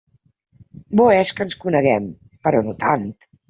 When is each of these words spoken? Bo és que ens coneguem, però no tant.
Bo 1.01 1.05
és 1.17 1.35
que 1.41 1.47
ens 1.49 1.59
coneguem, 1.67 2.11
però 2.49 2.67
no 2.69 2.79
tant. 2.87 3.09